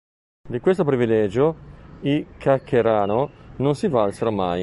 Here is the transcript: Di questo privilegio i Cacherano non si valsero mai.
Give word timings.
Di 0.49 0.59
questo 0.59 0.83
privilegio 0.83 1.55
i 2.01 2.25
Cacherano 2.39 3.29
non 3.57 3.75
si 3.75 3.87
valsero 3.87 4.31
mai. 4.31 4.59